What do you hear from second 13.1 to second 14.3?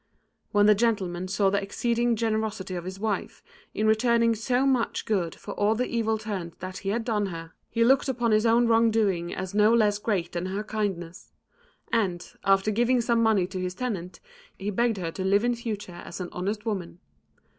money to his tenant,